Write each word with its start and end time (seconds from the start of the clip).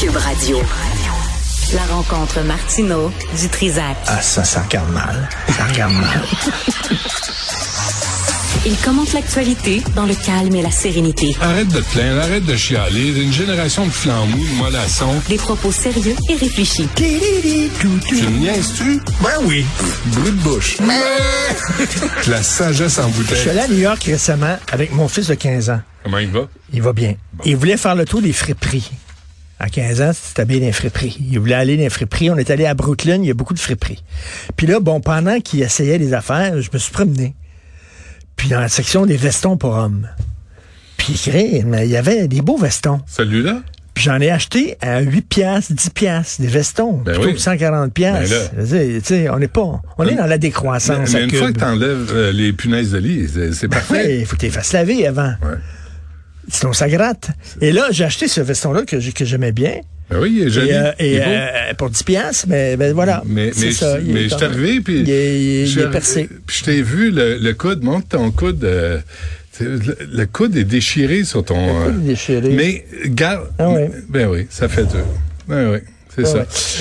Cube 0.00 0.16
Radio. 0.16 0.62
La 1.74 1.82
rencontre 1.94 2.40
Martino 2.42 3.12
du 3.38 3.48
Trizac. 3.48 3.96
Ah, 4.06 4.20
ça, 4.22 4.44
ça 4.44 4.62
regarde 4.62 4.90
mal. 4.92 5.28
Ça 5.56 5.64
regarde 5.66 5.92
mal. 5.92 6.22
Il 8.66 8.76
commente 8.78 9.12
l'actualité 9.12 9.82
dans 9.94 10.06
le 10.06 10.14
calme 10.14 10.54
et 10.54 10.62
la 10.62 10.70
sérénité. 10.70 11.36
Arrête 11.40 11.68
de 11.68 11.80
te 11.80 11.90
plaindre, 11.90 12.20
arrête 12.22 12.44
de 12.44 12.56
chialer. 12.56 13.22
Une 13.22 13.32
génération 13.32 13.86
de 13.86 13.90
flambous, 13.90 14.36
de 14.38 14.54
mollassons. 14.58 15.14
Des 15.28 15.36
propos 15.36 15.70
sérieux 15.72 16.16
et 16.28 16.34
réfléchis. 16.34 16.88
Tu 16.96 17.04
me 17.04 18.38
niaises-tu? 18.38 19.00
Ben 19.22 19.30
oui. 19.44 19.64
Bruit 20.06 20.32
de 20.32 20.36
bouche. 20.38 20.76
La 22.26 22.42
sagesse 22.42 22.98
en 22.98 23.08
Je 23.08 23.12
suis 23.12 23.22
bouteille. 23.22 23.48
allé 23.50 23.60
à 23.60 23.68
New 23.68 23.78
York 23.78 24.02
récemment 24.04 24.58
avec 24.72 24.92
mon 24.92 25.08
fils 25.08 25.26
de 25.28 25.34
15 25.34 25.70
ans. 25.70 25.80
Comment 26.04 26.18
il 26.18 26.30
va? 26.30 26.40
Il 26.72 26.82
va 26.82 26.92
bien. 26.92 27.14
Il 27.44 27.56
voulait 27.56 27.76
faire 27.76 27.94
le 27.94 28.04
tour 28.04 28.22
des 28.22 28.32
friperies. 28.32 28.90
À 29.62 29.68
15 29.68 30.00
ans, 30.00 30.10
c'était 30.14 30.46
bien 30.46 30.58
dans 30.58 30.64
les 30.66 30.72
friperies. 30.72 31.18
Il 31.30 31.38
voulait 31.38 31.54
aller 31.54 31.76
dans 31.76 31.82
les 31.82 31.90
friperies. 31.90 32.30
On 32.30 32.38
est 32.38 32.48
allé 32.50 32.64
à 32.64 32.72
Brooklyn, 32.74 33.16
il 33.22 33.26
y 33.26 33.30
a 33.30 33.34
beaucoup 33.34 33.52
de 33.52 33.58
friperies. 33.58 34.02
Puis 34.56 34.66
là, 34.66 34.80
bon, 34.80 35.00
pendant 35.02 35.38
qu'il 35.40 35.60
essayait 35.62 35.98
des 35.98 36.14
affaires, 36.14 36.60
je 36.62 36.70
me 36.72 36.78
suis 36.78 36.90
promené. 36.92 37.34
Puis 38.36 38.48
dans 38.48 38.58
la 38.60 38.68
section 38.70 39.04
des 39.04 39.18
vestons 39.18 39.58
pour 39.58 39.74
hommes. 39.76 40.08
Puis 40.96 41.20
mais 41.66 41.86
il 41.86 41.90
y 41.90 41.96
avait 41.98 42.26
des 42.26 42.40
beaux 42.40 42.56
vestons. 42.56 43.02
Celui-là? 43.06 43.60
Puis 43.92 44.04
j'en 44.04 44.18
ai 44.20 44.30
acheté 44.30 44.78
à 44.80 45.00
8 45.00 45.20
piastres, 45.28 45.72
10 45.74 45.90
piastres, 45.90 46.40
des 46.40 46.48
vestons. 46.48 46.92
Ben 47.04 47.12
plutôt 47.12 47.28
oui. 47.28 47.34
que 47.34 47.40
140 47.40 47.92
piastres. 47.92 48.50
Ben 48.56 48.98
dire, 49.00 49.32
on 49.34 49.38
n'est 49.38 49.48
pas, 49.48 49.82
on 49.98 50.06
est 50.06 50.14
dans 50.14 50.24
la 50.26 50.38
décroissance. 50.38 51.12
Mais 51.12 51.20
à 51.20 51.22
une 51.24 51.30
Cube. 51.30 51.38
fois 51.38 51.52
que 51.52 51.58
t'enlèves 51.58 52.10
euh, 52.14 52.32
les 52.32 52.54
punaises 52.54 52.92
de 52.92 52.98
lit, 52.98 53.28
c'est- 53.28 53.52
c'est 53.52 53.68
parfait. 53.68 53.92
Ouais, 53.94 54.18
il 54.20 54.26
faut 54.26 54.36
que 54.36 54.40
tu 54.40 54.46
les 54.46 54.52
fasses 54.52 54.72
laver 54.72 55.06
avant. 55.06 55.34
Ouais. 55.42 55.58
Sinon, 56.50 56.72
ça 56.72 56.88
gratte. 56.88 57.30
Et 57.60 57.72
là, 57.72 57.88
j'ai 57.90 58.04
acheté 58.04 58.28
ce 58.28 58.40
veston-là 58.40 58.82
que 58.82 58.96
que 59.12 59.24
j'aimais 59.24 59.52
bien. 59.52 59.80
Ben 60.10 60.18
oui, 60.20 60.38
il 60.40 60.46
est 60.48 60.50
joli. 60.50 60.68
Et, 60.70 60.74
euh, 60.74 60.92
Il 60.98 61.06
et, 61.06 61.14
est 61.14 61.18
beau. 61.20 61.30
euh, 61.30 61.74
pour 61.78 61.90
10 61.90 62.02
piastres, 62.02 62.46
mais 62.48 62.76
ben, 62.76 62.92
voilà. 62.92 63.22
Mais, 63.26 63.52
C'est 63.54 63.66
mais, 63.66 63.72
ça, 63.72 64.00
je- 64.00 64.06
il 64.06 64.12
mais 64.12 64.28
je 64.28 64.34
t'ai 64.34 64.44
arrivé, 64.44 64.80
puis... 64.80 65.00
Il 65.02 65.10
est, 65.10 65.40
il 65.40 65.68
il 65.68 65.90
percé. 65.90 66.28
Puis 66.46 66.58
je 66.58 66.64
t'ai 66.64 66.82
vu, 66.82 67.12
le, 67.12 67.38
le 67.38 67.54
coude, 67.54 67.84
monte 67.84 68.08
ton 68.08 68.30
coude... 68.32 68.64
euh, 68.64 68.98
le, 69.60 69.96
le 70.12 70.26
coude 70.26 70.56
est 70.56 70.64
déchiré 70.64 71.22
sur 71.22 71.44
ton... 71.44 71.64
Le 71.64 71.84
coude 71.84 71.94
euh, 71.94 72.02
est 72.02 72.06
déchiré. 72.08 72.48
Mais, 72.50 72.84
garde... 73.06 73.48
Ah 73.58 73.70
ouais. 73.70 73.90
Ben 74.08 74.26
oui, 74.28 74.46
ça 74.50 74.68
fait 74.68 74.82
deux. 74.84 75.04
Ben 75.46 75.70
oui, 75.72 75.78
c'est 76.16 76.22
Ah 76.24 76.26
ça. 76.26 76.38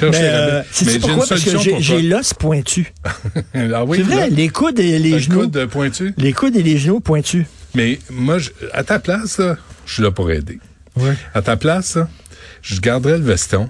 ouais. 0.08 0.12
Mais, 0.12 0.18
euh, 0.24 0.62
Mais 0.86 0.92
j'ai 0.94 1.00
pourquoi? 1.00 1.26
Parce 1.28 1.44
que 1.44 1.52
j'ai 1.80 2.02
l'os 2.02 2.34
pointu. 2.34 2.94
Ah 3.54 3.86
oui, 3.86 3.98
C'est 3.98 4.04
vrai, 4.04 4.16
là. 4.16 4.28
les 4.30 4.50
coudes 4.50 4.80
et 4.80 4.98
les 4.98 5.12
le 5.12 5.20
genoux. 5.20 5.42
coude 5.42 5.66
pointu. 5.68 6.14
Les 6.18 6.34
coudes 6.34 6.56
et 6.56 6.64
les 6.64 6.78
genoux 6.80 7.00
pointus. 7.00 7.46
Mais 7.76 8.00
moi, 8.10 8.40
je- 8.40 8.50
à 8.74 8.84
ta 8.84 9.00
place, 9.00 9.38
là, 9.38 9.58
je 9.86 9.94
suis 9.94 10.04
là 10.04 10.12
pour 10.12 10.32
aider. 10.32 10.60
Ouais. 10.96 11.14
À 11.34 11.42
ta 11.42 11.56
place, 11.56 11.96
là, 11.96 12.08
je 12.62 12.80
garderais 12.80 13.18
le 13.18 13.24
veston 13.24 13.70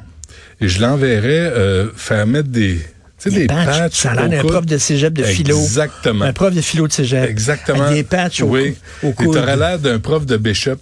et 0.61 0.67
je 0.67 0.81
l'enverrais 0.81 1.51
euh, 1.53 1.87
faire 1.95 2.25
mettre 2.25 2.49
des, 2.49 2.75
tu 3.21 3.29
sais, 3.29 3.31
des, 3.31 3.47
patchs. 3.47 3.95
Ça 3.95 4.11
a 4.11 4.15
l'air 4.27 4.29
d'un 4.43 4.47
prof 4.47 4.65
de 4.65 4.77
cégep 4.77 5.13
de 5.13 5.23
philo. 5.23 5.59
Exactement. 5.59 6.25
Un 6.25 6.33
prof 6.33 6.53
de 6.53 6.61
philo 6.61 6.87
de 6.87 6.93
cégep. 6.93 7.29
Exactement. 7.29 7.83
Avec 7.83 7.95
des 7.95 8.03
patchs 8.03 8.41
au, 8.41 8.47
oui. 8.47 8.75
cou- 9.01 9.07
au 9.07 9.09
Et 9.11 9.13
coude. 9.13 9.33
t'aurais 9.33 9.57
l'air 9.57 9.79
d'un 9.79 9.99
prof 9.99 10.25
de 10.25 10.37
bishop. 10.37 10.75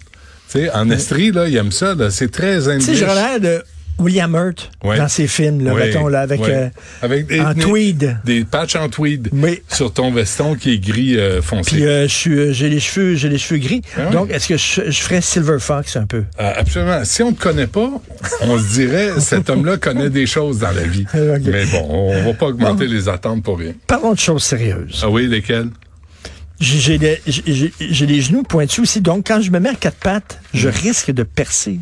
Tu 0.50 0.60
sais, 0.60 0.70
en 0.70 0.88
Estrie, 0.90 1.30
là, 1.30 1.46
il 1.46 1.56
aime 1.56 1.72
ça, 1.72 1.94
là. 1.94 2.10
C'est 2.10 2.30
très 2.30 2.58
Tu 2.78 2.80
sais, 2.80 2.94
j'aurais 2.94 3.38
l'air 3.38 3.40
de 3.40 3.62
William 3.98 4.34
Hurt 4.34 4.70
Ouais. 4.84 4.96
dans 4.96 5.08
ses 5.08 5.26
films, 5.26 5.64
là, 5.64 5.74
Oui, 5.74 5.80
mettons, 5.82 6.06
là, 6.08 6.20
avec, 6.20 6.40
euh, 6.42 6.68
Avec 7.02 7.26
des, 7.26 7.40
en 7.40 7.54
tweed. 7.54 8.18
Des 8.24 8.44
patchs 8.44 8.76
en 8.76 8.88
tweed. 8.88 9.28
Oui. 9.32 9.60
Sur 9.68 9.92
ton 9.92 10.12
veston 10.12 10.54
qui 10.54 10.72
est 10.74 10.78
gris 10.78 11.16
euh, 11.18 11.42
foncé. 11.42 11.70
Puis 11.76 11.84
euh, 11.84 12.06
j'ai 12.08 12.68
les 12.68 12.80
cheveux, 12.80 13.14
j'ai 13.16 13.28
les 13.28 13.38
cheveux 13.38 13.58
gris. 13.60 13.82
Ah? 13.96 14.06
Donc, 14.10 14.30
est-ce 14.30 14.46
que 14.48 14.56
je, 14.56 14.90
je 14.90 15.00
ferais 15.00 15.20
Silver 15.20 15.58
Fox 15.58 15.96
un 15.96 16.06
peu? 16.06 16.24
Euh, 16.40 16.52
absolument. 16.56 17.04
Si 17.04 17.22
on 17.22 17.30
ne 17.32 17.36
connaît 17.36 17.66
pas, 17.66 17.90
on 18.42 18.58
se 18.58 18.72
dirait 18.74 19.10
cet 19.20 19.50
homme-là 19.50 19.76
connaît 19.78 20.10
des 20.10 20.26
choses 20.26 20.58
dans 20.60 20.70
la 20.72 20.82
vie. 20.84 21.04
Mais 21.14 21.64
bon, 21.66 21.86
on 21.88 22.24
va 22.24 22.32
pas 22.34 22.46
augmenter 22.46 22.86
les 22.86 23.08
attentes 23.08 23.42
pour 23.42 23.58
rien. 23.58 23.72
Parlons 23.86 24.14
de 24.14 24.18
choses 24.18 24.44
sérieuses. 24.44 25.00
Ah 25.02 25.10
oui, 25.10 25.26
lesquelles? 25.26 25.70
J'ai, 26.60 26.98
les, 26.98 27.20
les 27.26 28.20
genoux 28.20 28.42
pointus 28.42 28.80
aussi. 28.80 29.00
Donc, 29.00 29.26
quand 29.28 29.40
je 29.40 29.50
me 29.52 29.60
mets 29.60 29.68
à 29.68 29.74
quatre 29.74 29.96
pattes, 29.98 30.40
Hmm. 30.54 30.58
je 30.58 30.68
risque 30.68 31.10
de 31.12 31.22
percer. 31.22 31.78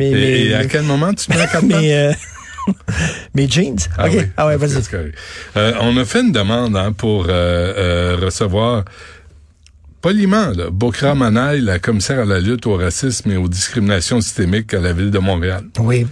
Mais, 0.00 0.10
Et, 0.10 0.14
mais, 0.14 0.40
et 0.46 0.54
à 0.54 0.64
quel 0.64 0.82
moment 0.82 1.12
tu 1.12 1.26
te 1.26 1.32
mets 1.36 1.46
pattes? 1.52 1.62
mais, 1.62 1.94
euh, 1.94 2.12
mes 3.34 3.48
jeans. 3.48 3.76
Ah 3.98 4.06
OK. 4.06 4.12
oui, 4.14 4.22
Ah 4.36 4.46
ouais, 4.46 4.56
vas-y. 4.56 4.82
Euh, 5.56 5.72
on 5.80 5.96
a 5.96 6.04
fait 6.04 6.20
une 6.20 6.32
demande 6.32 6.76
hein, 6.76 6.92
pour 6.92 7.26
euh, 7.28 8.16
recevoir 8.20 8.84
poliment 10.00 10.48
là, 10.56 10.70
Bokra 10.70 11.14
Manaï, 11.14 11.60
la 11.60 11.78
commissaire 11.78 12.20
à 12.20 12.24
la 12.24 12.40
lutte 12.40 12.66
au 12.66 12.76
racisme 12.76 13.30
et 13.32 13.36
aux 13.36 13.48
discriminations 13.48 14.20
systémiques 14.20 14.72
à 14.72 14.80
la 14.80 14.92
ville 14.92 15.10
de 15.10 15.18
Montréal. 15.18 15.64
Oui. 15.78 16.06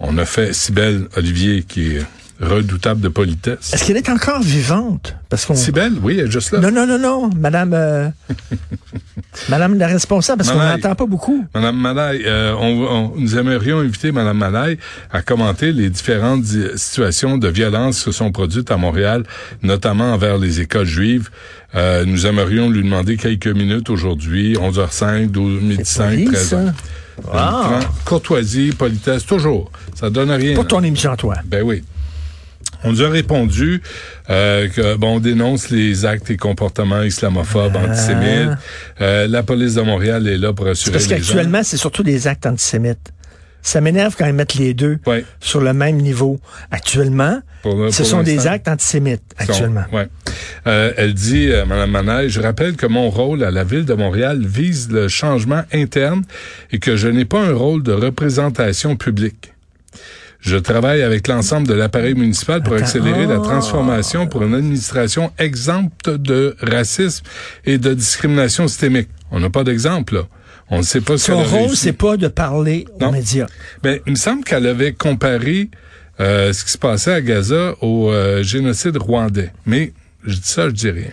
On 0.00 0.16
a 0.18 0.24
fait 0.24 0.54
Cybelle 0.54 1.08
Olivier, 1.16 1.62
qui 1.64 1.96
est 1.96 2.02
redoutable 2.40 3.00
de 3.00 3.08
politesse. 3.08 3.72
Est-ce 3.74 3.84
qu'elle 3.84 3.96
est 3.96 4.08
encore 4.08 4.40
vivante? 4.40 5.16
Parce 5.28 5.44
qu'on. 5.44 5.56
Cybelle, 5.56 5.94
oui, 6.02 6.16
elle 6.20 6.28
est 6.28 6.30
juste 6.30 6.52
là. 6.52 6.60
Non, 6.60 6.70
non, 6.70 6.86
non, 6.86 6.98
non. 6.98 7.30
Madame, 7.36 7.74
euh, 7.74 8.08
Madame 9.48 9.78
la 9.78 9.86
responsable, 9.86 10.38
parce 10.44 10.50
qu'on 10.50 10.58
n'entend 10.64 10.94
pas 10.94 11.06
beaucoup. 11.06 11.44
Madame 11.54 11.76
Malaye, 11.76 12.22
euh, 12.26 12.54
on, 12.58 12.66
on- 12.86 13.12
nous 13.16 13.36
aimerions 13.38 13.78
inviter 13.78 14.12
Madame 14.12 14.38
Malaye 14.38 14.78
à 15.10 15.22
commenter 15.22 15.72
les 15.72 15.90
différentes 15.90 16.42
di- 16.42 16.66
situations 16.76 17.38
de 17.38 17.48
violence 17.48 17.98
qui 17.98 18.04
se 18.04 18.12
sont 18.12 18.30
produites 18.32 18.70
à 18.70 18.76
Montréal, 18.76 19.24
notamment 19.62 20.12
envers 20.12 20.38
les 20.38 20.60
écoles 20.60 20.86
juives. 20.86 21.30
Euh, 21.74 22.04
nous 22.06 22.26
aimerions 22.26 22.70
lui 22.70 22.82
demander 22.82 23.16
quelques 23.16 23.46
minutes 23.48 23.90
aujourd'hui, 23.90 24.54
11h05, 24.56 25.30
12, 25.30 25.62
midi 25.62 25.82
5, 25.84 26.08
poli, 26.10 26.24
13 26.26 26.48
ça. 26.48 26.56
h 26.62 26.72
Ah. 27.32 27.80
Courtoisie, 28.04 28.70
politesse, 28.72 29.26
toujours. 29.26 29.70
Ça 29.94 30.08
donne 30.08 30.30
rien. 30.30 30.54
Pour 30.54 30.66
ton 30.66 30.82
émission, 30.82 31.16
toi. 31.16 31.34
Ben 31.44 31.62
oui. 31.64 31.82
On 32.84 32.90
nous 32.92 33.02
a 33.02 33.08
répondu 33.08 33.82
euh, 34.30 34.68
que 34.68 34.94
bon, 34.96 35.16
on 35.16 35.20
dénonce 35.20 35.70
les 35.70 36.04
actes 36.06 36.30
et 36.30 36.36
comportements 36.36 37.02
islamophobes, 37.02 37.76
antisémites. 37.76 38.50
Euh, 39.00 39.26
la 39.26 39.42
police 39.42 39.74
de 39.74 39.82
Montréal 39.82 40.28
est 40.28 40.38
là 40.38 40.52
pour 40.52 40.66
assurer 40.68 40.92
Ah. 40.94 40.98
Parce 40.98 41.06
qu'actuellement, 41.08 41.62
c'est 41.64 41.76
surtout 41.76 42.02
des 42.02 42.26
actes 42.28 42.46
antisémites. 42.46 43.12
Ça 43.60 43.80
m'énerve 43.80 44.14
quand 44.16 44.26
ils 44.26 44.32
mettent 44.32 44.54
les 44.54 44.72
deux 44.72 44.98
Ouais. 45.06 45.24
sur 45.40 45.60
le 45.60 45.72
même 45.72 45.96
niveau. 45.96 46.38
Actuellement, 46.70 47.40
le- 47.64 47.90
ce 47.90 48.04
sont 48.04 48.22
des 48.22 48.46
actes 48.46 48.68
antisémites, 48.68 49.22
actuellement. 49.36 49.82
Sont- 49.90 49.96
ouais. 49.96 50.08
Euh, 50.68 50.92
elle 50.96 51.12
dit, 51.12 51.48
euh, 51.50 51.66
Mme 51.66 51.90
Manaille, 51.90 52.30
je 52.30 52.40
rappelle 52.40 52.76
que 52.76 52.86
mon 52.86 53.10
rôle 53.10 53.42
à 53.42 53.50
la 53.50 53.64
ville 53.64 53.84
de 53.84 53.94
Montréal 53.94 54.40
vise 54.46 54.88
le 54.90 55.08
changement 55.08 55.62
interne 55.72 56.22
et 56.70 56.78
que 56.78 56.96
je 56.96 57.08
n'ai 57.08 57.24
pas 57.24 57.40
un 57.42 57.52
rôle 57.52 57.82
de 57.82 57.92
représentation 57.92 58.94
publique. 58.96 59.52
Je 60.40 60.56
travaille 60.56 61.02
avec 61.02 61.26
l'ensemble 61.26 61.66
de 61.66 61.74
l'appareil 61.74 62.14
municipal 62.14 62.62
pour 62.62 62.74
Attends. 62.74 62.84
accélérer 62.84 63.26
la 63.26 63.40
Oh. 63.40 63.42
transformation 63.44 64.26
pour 64.28 64.44
une 64.44 64.54
administration 64.54 65.32
exempte 65.38 66.08
de 66.10 66.56
racisme 66.62 67.24
et 67.64 67.76
de 67.78 67.92
discrimination 67.92 68.68
systémique. 68.68 69.08
On 69.30 69.40
n'a 69.40 69.50
pas 69.50 69.64
d'exemple, 69.64 70.14
là. 70.14 70.22
On 70.70 70.78
ne 70.78 70.82
sait 70.82 71.00
pas 71.00 71.16
ce 71.18 71.32
Son 71.32 71.42
rôle, 71.42 71.70
c'est 71.76 71.92
pas 71.94 72.16
de 72.16 72.28
parler 72.28 72.86
aux 73.00 73.10
médias. 73.10 73.46
Ben, 73.82 73.98
il 74.06 74.12
me 74.12 74.16
semble 74.16 74.44
qu'elle 74.44 74.66
avait 74.66 74.92
comparé 74.92 75.70
euh, 76.20 76.52
ce 76.52 76.64
qui 76.64 76.70
se 76.72 76.78
passait 76.78 77.12
à 77.12 77.20
Gaza 77.20 77.74
au 77.80 78.10
euh, 78.10 78.42
génocide 78.42 78.96
rwandais. 78.98 79.50
Mais 79.66 79.92
je 80.26 80.34
dis 80.34 80.40
ça, 80.44 80.68
je 80.68 80.74
dis 80.74 80.90
rien. 80.90 81.10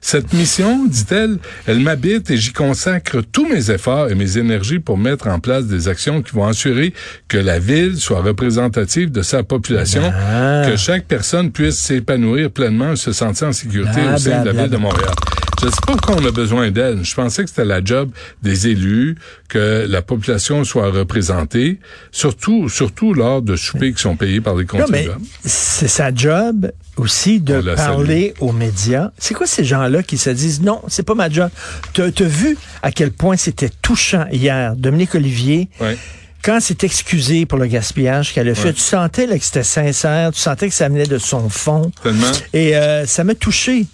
Cette 0.00 0.32
mission, 0.32 0.86
dit-elle, 0.86 1.38
elle 1.66 1.80
m'habite 1.80 2.30
et 2.30 2.36
j'y 2.36 2.52
consacre 2.52 3.20
tous 3.32 3.46
mes 3.48 3.70
efforts 3.70 4.10
et 4.10 4.14
mes 4.14 4.38
énergies 4.38 4.78
pour 4.78 4.98
mettre 4.98 5.28
en 5.28 5.40
place 5.40 5.66
des 5.66 5.88
actions 5.88 6.22
qui 6.22 6.32
vont 6.34 6.46
assurer 6.46 6.92
que 7.28 7.38
la 7.38 7.58
ville 7.58 7.96
soit 7.98 8.22
représentative 8.22 9.10
de 9.10 9.22
sa 9.22 9.42
population, 9.42 10.02
Ah. 10.12 10.62
que 10.66 10.76
chaque 10.76 11.04
personne 11.06 11.50
puisse 11.52 11.76
s'épanouir 11.78 12.50
pleinement 12.50 12.92
et 12.92 12.96
se 12.96 13.12
sentir 13.12 13.48
en 13.48 13.52
sécurité 13.52 14.00
Bla, 14.02 14.14
au 14.14 14.18
sein 14.18 14.42
de 14.42 14.46
la 14.50 14.52
ville 14.62 14.70
de. 14.70 14.76
Montréal. 14.76 15.14
Je 15.60 15.66
ne 15.66 15.70
sais 15.70 15.76
pas 15.86 15.92
pourquoi 15.92 16.16
on 16.22 16.26
a 16.26 16.30
besoin 16.30 16.70
d'elle. 16.70 17.04
Je 17.04 17.14
pensais 17.14 17.42
que 17.44 17.50
c'était 17.50 17.66
la 17.66 17.84
job 17.84 18.10
des 18.42 18.68
élus, 18.68 19.16
que 19.48 19.84
la 19.86 20.00
population 20.00 20.64
soit 20.64 20.90
représentée, 20.90 21.78
surtout, 22.12 22.70
surtout 22.70 23.12
lors 23.12 23.42
de 23.42 23.56
soupers 23.56 23.92
qui 23.94 24.00
sont 24.00 24.16
payés 24.16 24.40
par 24.40 24.56
les 24.56 24.64
contribuables. 24.64 25.20
c'est 25.44 25.88
sa 25.88 26.14
job 26.14 26.72
aussi 26.96 27.40
de 27.40 27.60
parler 27.74 28.32
aux 28.40 28.52
médias. 28.52 29.10
C'est 29.18 29.34
quoi 29.34 29.46
ces 29.46 29.64
gens-là 29.64 30.02
qui 30.02 30.16
se 30.16 30.30
disent 30.30 30.62
non, 30.62 30.80
c'est 30.88 31.02
pas 31.02 31.14
ma 31.14 31.28
job? 31.28 31.50
T'as 31.92 32.04
as 32.06 32.22
vu 32.24 32.56
à 32.82 32.90
quel 32.90 33.12
point 33.12 33.36
c'était 33.36 33.70
touchant 33.82 34.24
hier, 34.32 34.74
Dominique 34.76 35.14
Olivier. 35.14 35.68
Ouais. 35.78 35.98
Quand 36.42 36.58
c'est 36.62 36.84
excusé 36.84 37.44
pour 37.44 37.58
le 37.58 37.66
gaspillage 37.66 38.32
qu'elle 38.32 38.48
a 38.48 38.54
fait, 38.54 38.68
Ouais. 38.68 38.72
tu 38.72 38.80
sentais 38.80 39.26
là, 39.26 39.38
que 39.38 39.44
c'était 39.44 39.62
sincère, 39.62 40.32
tu 40.32 40.40
sentais 40.40 40.70
que 40.70 40.74
ça 40.74 40.88
venait 40.88 41.04
de 41.06 41.18
son 41.18 41.50
fond. 41.50 41.92
Tellement. 42.02 42.32
Et 42.54 42.74
euh, 42.76 43.04
ça 43.04 43.24
m'a 43.24 43.34
touché. 43.34 43.84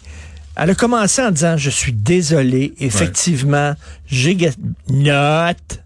Elle 0.56 0.70
a 0.70 0.75
commencé 0.75 1.23
en 1.23 1.31
disant, 1.31 1.56
je 1.56 1.70
suis 1.70 1.93
désolé, 1.93 2.73
effectivement, 2.81 3.75
j'ai... 4.06 4.35
ga- 4.35 4.50
Note. 4.88 5.82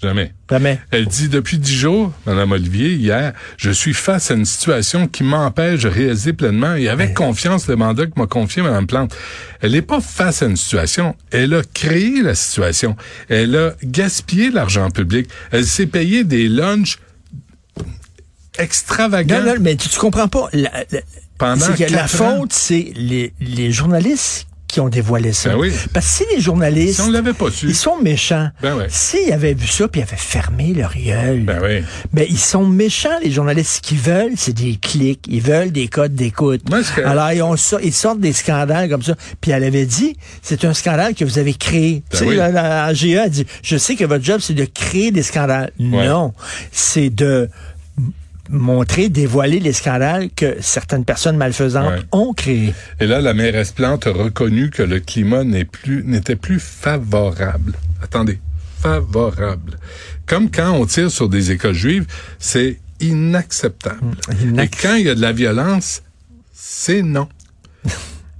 Jamais. 0.00 0.32
Jamais. 0.50 0.78
Elle 0.90 1.06
dit 1.06 1.28
depuis 1.30 1.56
dix 1.58 1.74
jours, 1.74 2.12
Madame 2.26 2.52
Olivier, 2.52 2.92
hier, 2.92 3.32
je 3.56 3.70
suis 3.70 3.94
face 3.94 4.30
à 4.30 4.34
une 4.34 4.44
situation 4.44 5.08
qui 5.08 5.24
m'empêche 5.24 5.82
de 5.84 5.88
réaliser 5.88 6.34
pleinement 6.34 6.74
et 6.74 6.88
avec 6.88 7.14
confiance 7.14 7.66
le 7.66 7.76
mandat 7.76 8.04
que 8.04 8.12
m'a 8.20 8.26
confié 8.26 8.60
Madame 8.62 8.86
Plante. 8.86 9.16
Elle 9.62 9.72
n'est 9.72 9.80
pas 9.82 10.02
face 10.02 10.42
à 10.42 10.46
une 10.46 10.56
situation. 10.56 11.16
Elle 11.30 11.54
a 11.54 11.62
créé 11.74 12.22
la 12.22 12.34
situation. 12.34 12.94
Elle 13.30 13.56
a 13.56 13.72
gaspillé 13.82 14.50
l'argent 14.50 14.90
public. 14.90 15.28
Elle 15.50 15.64
s'est 15.66 15.86
payé 15.86 16.24
des 16.24 16.46
lunchs 16.48 16.98
extravagants. 18.58 19.40
Non, 19.40 19.54
non, 19.54 19.60
mais 19.60 19.76
tu, 19.76 19.88
tu 19.88 19.98
comprends 19.98 20.28
pas. 20.28 20.48
La, 20.52 20.70
la- 20.90 21.00
Pendant 21.38 21.66
c'est 21.76 21.86
que 21.86 21.92
la 21.92 22.06
faute, 22.08 22.52
c'est 22.52 22.92
les, 22.96 23.32
les 23.40 23.70
journalistes 23.72 24.46
qui 24.68 24.80
ont 24.80 24.88
dévoilé 24.88 25.32
ça. 25.32 25.50
Ben 25.50 25.56
oui. 25.58 25.72
Parce 25.92 26.06
que 26.06 26.12
si 26.12 26.34
les 26.34 26.40
journalistes, 26.40 26.96
Si 26.96 27.00
on 27.02 27.10
l'avait 27.10 27.32
pas 27.34 27.50
su. 27.52 27.68
ils 27.68 27.74
sont 27.74 27.98
méchants. 28.02 28.48
Ben 28.60 28.74
ouais. 28.76 28.86
S'ils 28.88 29.32
avaient 29.32 29.54
vu 29.54 29.66
ça 29.68 29.86
puis 29.86 30.00
ils 30.00 30.04
avaient 30.04 30.16
fermé 30.16 30.74
leur 30.74 30.92
gueule, 30.94 31.42
Ben 31.44 31.60
oui. 31.62 31.84
ben 32.12 32.26
ils 32.28 32.38
sont 32.38 32.66
méchants 32.66 33.16
les 33.22 33.30
journalistes. 33.30 33.76
Ce 33.76 33.80
qu'ils 33.80 33.98
veulent, 34.00 34.32
c'est 34.36 34.52
des 34.52 34.76
clics. 34.76 35.24
Ils 35.28 35.40
veulent 35.40 35.70
des 35.70 35.86
codes 35.86 36.14
d'écoute. 36.16 36.62
Alors 37.04 37.30
ils 37.32 37.42
ont 37.42 37.54
ils 37.80 37.92
sortent 37.92 38.18
des 38.20 38.32
scandales 38.32 38.88
comme 38.90 39.04
ça. 39.04 39.14
Puis 39.40 39.52
elle 39.52 39.62
avait 39.62 39.86
dit, 39.86 40.16
c'est 40.42 40.64
un 40.64 40.74
scandale 40.74 41.14
que 41.14 41.24
vous 41.24 41.38
avez 41.38 41.54
créé. 41.54 42.02
Ben 42.10 42.10
tu 42.10 42.16
sais, 42.18 42.24
oui. 42.26 42.34
la, 42.36 42.50
la 42.50 42.92
GE 42.92 43.16
a 43.18 43.28
dit, 43.28 43.46
je 43.62 43.76
sais 43.76 43.94
que 43.94 44.04
votre 44.04 44.24
job 44.24 44.40
c'est 44.40 44.54
de 44.54 44.64
créer 44.64 45.12
des 45.12 45.22
scandales. 45.22 45.70
Ouais. 45.78 46.08
Non, 46.08 46.34
c'est 46.72 47.08
de 47.10 47.48
montrer, 48.50 49.08
dévoiler 49.08 49.60
les 49.60 49.72
scandales 49.72 50.28
que 50.34 50.56
certaines 50.60 51.04
personnes 51.04 51.36
malfaisantes 51.36 51.90
Ouais. 51.90 52.02
ont 52.12 52.32
créés. 52.32 52.74
Et 53.00 53.06
là, 53.06 53.20
la 53.20 53.34
mairesse 53.34 53.72
Plante 53.72 54.06
a 54.06 54.12
reconnu 54.12 54.70
que 54.70 54.82
le 54.82 55.00
climat 55.00 55.44
n'est 55.44 55.64
plus, 55.64 56.02
n'était 56.04 56.36
plus 56.36 56.60
favorable. 56.60 57.74
Attendez. 58.02 58.38
Favorable. 58.80 59.78
Comme 60.26 60.50
quand 60.50 60.72
on 60.72 60.86
tire 60.86 61.10
sur 61.10 61.28
des 61.28 61.50
écoles 61.50 61.74
juives, 61.74 62.06
c'est 62.38 62.78
inacceptable. 63.00 64.16
Et 64.62 64.68
quand 64.68 64.94
il 64.96 65.06
y 65.06 65.10
a 65.10 65.14
de 65.14 65.20
la 65.20 65.32
violence, 65.32 66.02
c'est 66.52 67.02
non. 67.02 67.28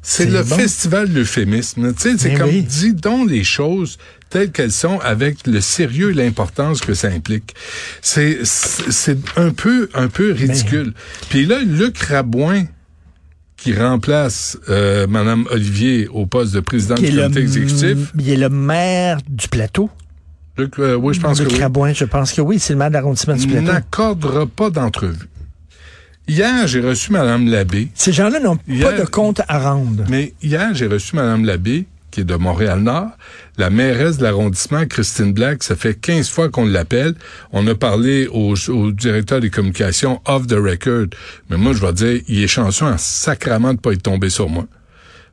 C'est 0.08 0.26
le 0.26 0.44
bon. 0.44 0.56
festival 0.56 1.08
de 1.08 1.14
l'euphémisme. 1.18 1.92
Tu 1.94 2.00
sais, 2.02 2.14
c'est 2.16 2.28
Mais 2.28 2.34
comme, 2.36 2.48
oui. 2.48 2.62
dis 2.62 2.94
donc 2.94 3.28
les 3.28 3.42
choses 3.42 3.98
telles 4.30 4.52
qu'elles 4.52 4.70
sont 4.70 5.00
avec 5.00 5.46
le 5.48 5.60
sérieux 5.60 6.10
et 6.10 6.14
l'importance 6.14 6.80
que 6.80 6.94
ça 6.94 7.08
implique. 7.08 7.54
C'est, 8.02 8.38
c'est 8.44 9.18
un 9.36 9.50
peu, 9.50 9.88
un 9.94 10.06
peu 10.06 10.30
ridicule. 10.30 10.94
Puis 11.28 11.44
là, 11.44 11.58
Luc 11.58 11.98
Rabouin, 11.98 12.66
qui 13.56 13.74
remplace 13.74 14.56
euh, 14.68 15.08
Madame 15.08 15.44
Olivier 15.50 16.06
au 16.08 16.24
poste 16.26 16.54
de 16.54 16.60
président 16.60 16.94
qui 16.94 17.06
est 17.06 17.10
du 17.10 17.16
comité 17.16 17.40
exécutif. 17.40 18.12
il 18.16 18.30
est 18.30 18.36
le 18.36 18.48
maire 18.48 19.18
du 19.28 19.48
plateau. 19.48 19.90
Luc, 20.56 20.78
euh, 20.78 20.94
oui, 20.94 21.14
je 21.14 21.20
pense 21.20 21.40
Luc 21.40 21.48
que 21.48 21.54
oui. 21.54 21.60
Rabouin, 21.60 21.92
je 21.92 22.04
pense 22.04 22.32
que 22.32 22.40
oui, 22.40 22.60
c'est 22.60 22.74
le 22.74 22.78
maire 22.78 22.92
d'arrondissement 22.92 23.34
du 23.34 23.46
plateau. 23.48 23.66
n'accordera 23.72 24.46
pas 24.46 24.70
d'entrevue. 24.70 25.28
Hier, 26.28 26.66
j'ai 26.66 26.80
reçu 26.80 27.12
Madame 27.12 27.46
Labbé. 27.48 27.88
Ces 27.94 28.12
gens-là 28.12 28.40
n'ont 28.40 28.56
pas 28.56 28.92
de 28.92 29.04
compte 29.04 29.42
à 29.46 29.58
rendre. 29.58 30.04
Mais 30.08 30.34
hier, 30.42 30.70
j'ai 30.74 30.86
reçu 30.88 31.14
Madame 31.14 31.44
Labbé, 31.44 31.86
qui 32.10 32.22
est 32.22 32.24
de 32.24 32.34
Montréal-Nord, 32.34 33.10
la 33.58 33.70
mairesse 33.70 34.18
de 34.18 34.24
l'arrondissement, 34.24 34.84
Christine 34.86 35.32
Black. 35.32 35.62
Ça 35.62 35.76
fait 35.76 35.94
15 35.94 36.28
fois 36.28 36.48
qu'on 36.48 36.64
l'appelle. 36.66 37.14
On 37.52 37.64
a 37.68 37.74
parlé 37.76 38.26
au, 38.32 38.54
au 38.68 38.90
directeur 38.90 39.38
des 39.40 39.50
communications 39.50 40.20
off 40.26 40.46
the 40.48 40.54
record. 40.54 41.06
Mais 41.48 41.56
moi, 41.56 41.72
je 41.74 41.78
vais 41.86 41.92
dire, 41.92 42.20
il 42.26 42.42
est 42.42 42.48
chanceux 42.48 42.86
en 42.86 42.98
sacrament 42.98 43.74
de 43.74 43.78
pas 43.78 43.92
être 43.92 44.02
tombé 44.02 44.28
sur 44.28 44.48
moi. 44.48 44.66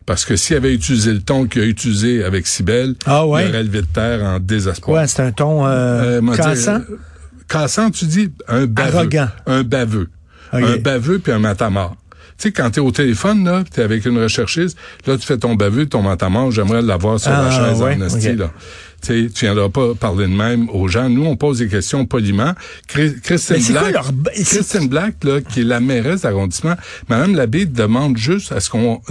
Parce 0.06 0.25
que 0.25 0.36
s'il 0.36 0.57
avait 0.57 0.74
utilisé 0.74 1.13
le 1.13 1.22
ton 1.22 1.48
qu'il 1.48 1.62
a 1.62 1.66
utilisé 1.66 2.24
avec 2.24 2.46
Sibelle, 2.46 2.94
Ah 3.06 3.25
ouais? 3.25 3.46
il 3.46 3.50
aurait 3.50 3.63
levé 3.63 3.81
de 3.81 3.88
terre 3.88 4.22
en 4.24 4.39
désespoir. 4.39 4.98
Quoi, 5.00 5.07
c'est 5.07 5.22
un 5.24 5.31
ton 5.31 5.66
euh, 5.66 6.19
Euh, 6.22 6.36
cassant? 6.36 6.81
euh, 6.89 7.00
cassant, 7.48 7.89
tu 7.89 8.06
dis? 8.06 8.30
Un 8.50 8.66
baveux. 8.66 8.98
Arrogant. 8.98 9.30
Un 9.48 9.63
baveux. 9.63 10.10
Un 10.54 10.78
baveux 10.78 11.20
puis 11.20 11.32
un 11.32 11.40
matamor. 11.40 11.96
Tu 12.38 12.50
sais, 12.50 12.52
quand 12.52 12.72
t'es 12.72 12.80
au 12.82 12.92
téléphone, 12.92 13.46
là, 13.46 13.64
t'es 13.70 13.84
avec 13.84 14.06
une 14.06 14.18
recherchiste, 14.22 14.78
là, 15.06 15.18
tu 15.18 15.26
fais 15.26 15.38
ton 15.38 15.54
baveux, 15.56 15.86
ton 15.86 16.02
matamor, 16.02 16.52
j'aimerais 16.52 16.82
l'avoir 16.82 17.20
sur 17.20 17.32
Ah, 17.32 17.44
la 17.44 17.52
chaise 17.52 17.82
ouais, 17.82 17.96
en 17.96 18.02
esti, 18.02 18.30
ok. 18.32 18.38
là. 18.40 18.52
Tu 19.06 19.30
tu 19.34 19.46
viendras 19.46 19.70
pas 19.70 19.94
parler 20.00 20.28
de 20.28 20.32
même 20.34 20.70
aux 20.70 20.88
gens. 20.88 21.10
Nous, 21.10 21.26
on 21.26 21.36
pose 21.36 21.60
des 21.60 21.68
questions 21.68 22.06
poliment. 22.06 22.54
Chris- 22.88 23.16
Christine 23.22 23.58
quoi 23.64 23.82
Black, 23.82 23.94
leur 23.94 24.12
Christine 24.34 24.88
Black, 24.88 25.16
là, 25.24 25.42
qui 25.42 25.62
est 25.62 25.64
la 25.66 25.80
mairesse 25.80 26.22
d'arrondissement, 26.22 26.76
Madame 27.10 27.36
Labbé 27.36 27.66
demande 27.66 28.18
juste 28.18 28.52
à 28.52 28.60
ce 28.60 28.70
qu'on 28.70 29.02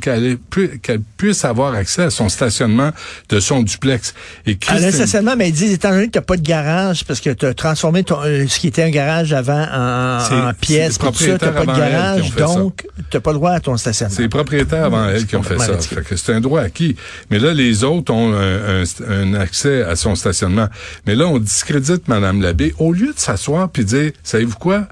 qu'elle 0.00 0.36
pu- 0.38 0.80
puisse 1.16 1.44
avoir 1.44 1.74
accès 1.74 2.02
à 2.04 2.10
son 2.10 2.28
stationnement 2.28 2.90
de 3.28 3.40
son 3.40 3.62
duplex. 3.62 4.14
Et 4.46 4.52
À 4.52 4.54
Christine 4.54 4.84
l'instationnement, 4.86 5.34
mais 5.36 5.48
ils 5.50 5.52
disent, 5.54 5.72
étant 5.72 5.90
donné 5.90 6.06
que 6.06 6.12
t'as 6.12 6.20
pas 6.22 6.36
de 6.36 6.42
garage, 6.42 7.04
parce 7.04 7.20
que 7.20 7.30
tu 7.30 7.46
as 7.46 7.54
transformé 7.54 8.02
ton, 8.04 8.18
euh, 8.24 8.46
ce 8.48 8.58
qui 8.58 8.66
était 8.68 8.82
un 8.82 8.90
garage 8.90 9.32
avant 9.32 9.62
en, 9.72 10.52
pièce, 10.60 10.98
tout 10.98 11.12
ça, 11.14 11.38
t'as 11.38 11.52
pas 11.52 11.60
de 11.66 11.78
garage, 11.78 12.34
donc 12.36 12.86
t'as 13.10 13.20
pas 13.20 13.30
le 13.32 13.36
droit 13.38 13.52
à 13.52 13.60
ton 13.60 13.76
stationnement. 13.76 14.14
C'est 14.16 14.22
les 14.22 14.28
propriétaires 14.28 14.84
avant 14.84 15.08
elle 15.08 15.26
qui 15.26 15.36
ont 15.36 15.42
fait 15.42 15.58
ça. 15.58 15.78
c'est 16.16 16.32
un 16.32 16.40
droit 16.40 16.62
acquis. 16.62 16.96
Mais 17.30 17.38
là, 17.38 17.52
les 17.54 17.84
autres 17.84 18.12
ont 18.12 18.32
un, 18.34 18.82
un- 18.82 18.84
un 19.08 19.34
accès 19.36 19.82
à 19.82 19.96
son 19.96 20.14
stationnement. 20.14 20.68
Mais 21.06 21.14
là, 21.14 21.26
on 21.26 21.38
discrédite 21.38 22.08
Madame 22.08 22.40
Labbé. 22.42 22.74
Au 22.78 22.92
lieu 22.92 23.12
de 23.12 23.18
s'asseoir 23.18 23.68
puis 23.70 23.84
dire, 23.84 24.12
savez-vous 24.22 24.56
quoi? 24.58 24.86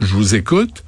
Je 0.00 0.14
vous 0.14 0.34
écoute. 0.34 0.84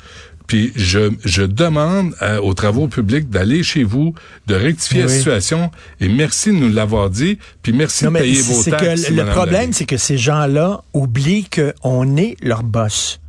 Puis 0.47 0.73
je, 0.77 1.11
je 1.25 1.43
demande 1.43 2.15
à- 2.21 2.43
aux 2.43 2.53
travaux 2.53 2.87
publics 2.87 3.31
d'aller 3.31 3.63
chez 3.63 3.83
vous, 3.83 4.15
de 4.47 4.55
rectifier 4.55 5.01
Oui. 5.05 5.09
la 5.09 5.15
situation. 5.17 5.71
Et 6.01 6.09
merci 6.11 6.51
de 6.51 6.57
nous 6.57 6.69
l'avoir 6.71 7.09
dit. 7.09 7.39
Puis 7.63 7.73
merci 7.73 8.05
Non, 8.05 8.11
de 8.13 8.19
payer 8.19 8.43
vos 8.43 8.63
taxes. 8.63 9.07
que 9.07 9.13
le 9.15 9.25
problème, 9.25 9.73
c'est 9.73 9.87
que 9.87 9.97
ces 9.97 10.19
gens-là 10.19 10.83
oublient 10.93 11.47
qu'on 11.49 12.17
est 12.19 12.37
leur 12.43 12.63
boss. 12.63 13.21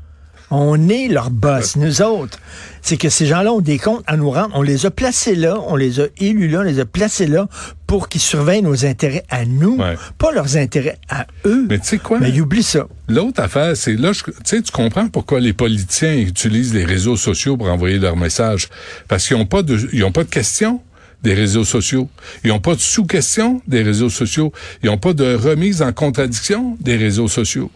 On 0.52 0.90
est 0.90 1.08
leur 1.08 1.32
boss, 1.32 1.76
nous 1.76 2.02
autres. 2.02 2.38
C'est 2.82 2.98
que 2.98 3.10
ces 3.10 3.26
gens-là 3.26 3.52
ont 3.52 3.62
des 3.62 3.80
comptes 3.80 4.04
à 4.06 4.16
nous 4.16 4.30
rendre. 4.30 4.52
On 4.54 4.62
les 4.62 4.86
a 4.86 4.92
placés 4.92 5.34
là, 5.36 5.58
on 5.68 5.76
les 5.76 6.00
a 6.00 6.06
élus 6.20 6.48
là, 6.48 6.60
on 6.60 6.64
les 6.64 6.80
a 6.80 6.86
placés 6.86 7.26
là 7.26 7.48
pour 7.88 8.10
qu'ils 8.10 8.22
surveillent 8.22 8.62
nos 8.62 8.86
intérêts 8.86 9.24
à 9.30 9.46
nous, 9.46 9.78
Ouais. 9.78 9.96
pas 10.20 10.32
leurs 10.32 10.56
intérêts 10.58 11.00
à 11.10 11.26
eux. 11.46 11.66
Mais 11.70 11.80
tu 11.80 11.86
sais 11.88 11.98
quoi? 11.98 12.20
Mais 12.20 12.30
ils 12.30 12.42
oublient 12.42 12.62
ça. 12.64 12.88
L'autre 13.08 13.42
affaire, 13.42 13.76
c'est 13.76 13.96
là, 13.96 14.12
tu 14.14 14.32
sais, 14.44 14.62
tu 14.62 14.72
comprends 14.72 15.08
pourquoi 15.08 15.40
les 15.40 15.54
politiciens 15.54 16.14
utilisent 16.16 16.74
les 16.74 16.86
réseaux 16.86 17.18
sociaux 17.18 17.58
pour 17.58 17.68
envoyer 17.70 17.98
leurs 17.98 18.18
messages. 18.18 18.70
Parce 19.08 19.28
qu'ils 19.28 19.38
n'ont 19.38 19.46
pas 19.48 19.64
de, 19.64 19.78
ils 19.94 20.04
ont 20.04 20.12
pas 20.12 20.24
de 20.24 20.30
questions 20.30 20.80
des 21.24 21.34
réseaux 21.34 21.66
sociaux. 21.66 22.08
Ils 22.44 22.50
n'ont 22.50 22.60
pas 22.60 22.76
de 22.76 22.80
sous-questions 22.80 23.62
des 23.68 23.82
réseaux 23.82 24.10
sociaux. 24.10 24.54
Ils 24.84 24.88
n'ont 24.92 25.00
pas 25.00 25.14
de 25.14 25.34
remise 25.34 25.82
en 25.82 25.92
contradiction 25.92 26.78
des 26.82 26.98
réseaux 26.98 27.28
sociaux. 27.28 27.72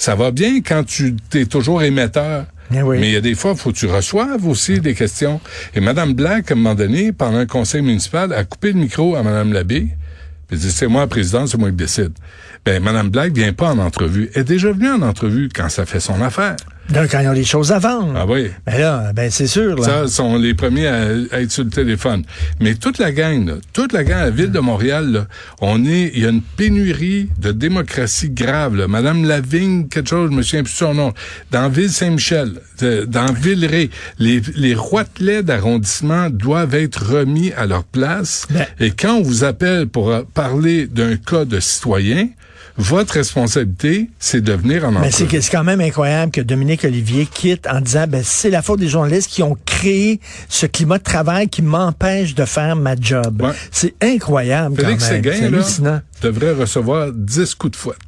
Ça 0.00 0.14
va 0.14 0.30
bien 0.30 0.62
quand 0.62 0.82
tu 0.82 1.14
es 1.34 1.44
toujours 1.44 1.82
émetteur. 1.82 2.46
Eh 2.74 2.80
oui. 2.80 2.96
Mais 2.98 3.08
il 3.08 3.12
y 3.12 3.16
a 3.16 3.20
des 3.20 3.34
fois, 3.34 3.54
faut 3.54 3.70
que 3.70 3.76
tu 3.76 3.86
reçoives 3.86 4.46
aussi 4.48 4.80
des 4.80 4.94
questions. 4.94 5.42
Et 5.74 5.80
Madame 5.80 6.14
Black, 6.14 6.50
à 6.50 6.54
un 6.54 6.56
moment 6.56 6.74
donné, 6.74 7.12
pendant 7.12 7.36
un 7.36 7.44
conseil 7.44 7.82
municipal, 7.82 8.32
a 8.32 8.44
coupé 8.44 8.72
le 8.72 8.78
micro 8.78 9.14
à 9.14 9.22
Madame 9.22 9.52
Labbé. 9.52 9.80
Puis 9.80 9.92
elle 10.52 10.58
dit, 10.58 10.72
c'est 10.72 10.86
moi, 10.86 11.06
président, 11.06 11.46
c'est 11.46 11.58
moi 11.58 11.68
qui 11.68 11.76
décide. 11.76 12.12
Ben, 12.64 12.82
Madame 12.82 13.10
Black 13.10 13.34
vient 13.34 13.52
pas 13.52 13.72
en 13.72 13.78
entrevue. 13.78 14.30
Elle 14.32 14.40
est 14.40 14.44
déjà 14.44 14.72
venue 14.72 14.88
en 14.88 15.02
entrevue 15.02 15.50
quand 15.54 15.68
ça 15.68 15.84
fait 15.84 16.00
son 16.00 16.22
affaire. 16.22 16.56
Donc, 16.90 17.10
quand 17.10 17.20
ils 17.20 17.28
ont 17.28 17.34
des 17.34 17.44
choses 17.44 17.70
à 17.72 17.78
vendre. 17.78 18.14
Ah 18.16 18.26
oui. 18.26 18.50
Ben 18.66 18.78
là, 18.78 19.12
ben 19.12 19.30
c'est 19.30 19.46
sûr. 19.46 19.76
Là. 19.76 19.82
Ça, 19.82 20.08
sont 20.08 20.36
les 20.36 20.54
premiers 20.54 20.88
à, 20.88 21.02
à 21.30 21.40
être 21.40 21.52
sur 21.52 21.64
le 21.64 21.70
téléphone. 21.70 22.24
Mais 22.60 22.74
toute 22.74 22.98
la 22.98 23.12
gang, 23.12 23.46
là, 23.46 23.54
toute 23.72 23.92
la 23.92 24.02
gang 24.02 24.18
à 24.18 24.24
la 24.24 24.30
ville 24.30 24.50
de 24.50 24.58
Montréal, 24.58 25.12
là, 25.12 25.26
on 25.60 25.84
est, 25.84 26.10
il 26.14 26.22
y 26.22 26.26
a 26.26 26.30
une 26.30 26.42
pénurie 26.42 27.28
de 27.38 27.52
démocratie 27.52 28.30
grave. 28.30 28.76
Là. 28.76 28.88
Madame 28.88 29.24
Lavigne, 29.24 29.88
quelque 29.88 30.10
chose, 30.10 30.30
je 30.30 30.36
me 30.36 30.42
souviens 30.42 30.62
plus 30.64 30.72
de 30.72 30.78
son 30.78 30.94
nom, 30.94 31.12
dans 31.52 31.68
Ville-Saint-Michel, 31.68 32.54
dans 33.06 33.32
Villeray, 33.32 33.90
les, 34.18 34.40
les 34.56 34.74
roitelets 34.74 35.42
d'arrondissement 35.42 36.28
doivent 36.30 36.74
être 36.74 37.04
remis 37.04 37.52
à 37.52 37.66
leur 37.66 37.84
place. 37.84 38.46
Ben. 38.50 38.66
Et 38.80 38.90
quand 38.90 39.16
on 39.16 39.22
vous 39.22 39.44
appelle 39.44 39.86
pour 39.86 40.10
euh, 40.10 40.22
parler 40.34 40.86
d'un 40.86 41.16
cas 41.16 41.44
de 41.44 41.60
citoyen, 41.60 42.28
votre 42.76 43.14
responsabilité, 43.14 44.10
c'est 44.18 44.40
de 44.40 44.52
venir 44.52 44.84
en 44.84 44.92
Mais 44.92 45.10
c'est 45.10 45.26
quand 45.50 45.64
même 45.64 45.80
incroyable 45.80 46.32
que 46.32 46.40
Dominique 46.40 46.84
Olivier 46.84 47.26
quitte 47.26 47.66
en 47.66 47.80
disant 47.80 48.06
ben 48.08 48.22
c'est 48.24 48.50
la 48.50 48.62
faute 48.62 48.80
des 48.80 48.88
journalistes 48.88 49.28
qui 49.30 49.42
ont 49.42 49.56
créé 49.66 50.20
ce 50.48 50.66
climat 50.66 50.98
de 50.98 51.02
travail 51.02 51.48
qui 51.48 51.62
m'empêche 51.62 52.34
de 52.34 52.44
faire 52.44 52.76
ma 52.76 52.94
job. 52.98 53.42
Ouais. 53.42 53.52
C'est 53.70 53.94
incroyable 54.02 54.76
Félix 54.76 55.04
quand 55.04 55.12
même. 55.12 55.62
Séguin, 55.62 55.84
là, 55.90 56.02
devrait 56.22 56.52
recevoir 56.52 57.12
10 57.12 57.54
coups 57.54 57.72
de 57.72 57.76
fouette. 57.76 57.98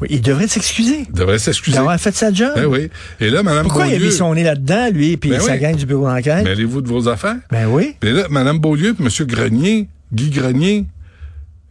Oui, 0.00 0.08
il 0.10 0.22
devrait 0.22 0.48
s'excuser 0.48 1.04
Il 1.08 1.14
devrait 1.14 1.38
s'excuser. 1.38 1.76
d'avoir 1.76 1.98
fait 2.00 2.14
sa 2.14 2.32
job. 2.32 2.52
Ben 2.56 2.66
oui. 2.66 2.90
Et 3.20 3.30
là, 3.30 3.42
Mme 3.42 3.64
Pourquoi 3.64 3.86
il 3.86 3.94
a 3.94 3.98
mis 3.98 4.10
son 4.12 4.34
nez 4.34 4.42
là-dedans, 4.42 4.88
lui, 4.92 5.16
puis 5.16 5.30
Ben 5.30 5.40
sa 5.40 5.52
oui. 5.52 5.60
gang 5.60 5.76
du 5.76 5.86
bureau 5.86 6.06
d'enquête? 6.08 6.42
mêlez-vous 6.44 6.80
de 6.80 6.88
vos 6.88 7.08
affaires? 7.08 7.36
Ben 7.50 7.66
oui. 7.68 7.94
Et 8.02 8.10
là, 8.10 8.24
Mme 8.28 8.58
Beaulieu 8.58 8.96
et 8.98 9.02
M. 9.02 9.08
Grenier, 9.26 9.88
Guy 10.12 10.30
Grenier, 10.30 10.86